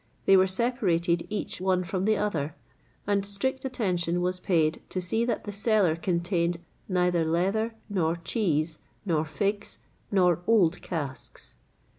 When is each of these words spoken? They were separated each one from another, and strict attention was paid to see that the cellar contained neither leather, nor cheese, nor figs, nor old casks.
They 0.25 0.35
were 0.35 0.47
separated 0.47 1.27
each 1.29 1.61
one 1.61 1.83
from 1.83 2.07
another, 2.07 2.55
and 3.05 3.23
strict 3.23 3.65
attention 3.65 4.19
was 4.21 4.39
paid 4.39 4.81
to 4.89 4.99
see 4.99 5.25
that 5.25 5.43
the 5.43 5.51
cellar 5.51 5.95
contained 5.95 6.57
neither 6.89 7.23
leather, 7.23 7.75
nor 7.87 8.15
cheese, 8.15 8.79
nor 9.05 9.25
figs, 9.25 9.77
nor 10.11 10.41
old 10.47 10.81
casks. 10.81 11.55